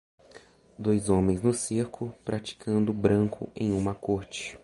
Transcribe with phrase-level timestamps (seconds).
[0.79, 4.57] Dois homens no cerco praticando branco em uma corte.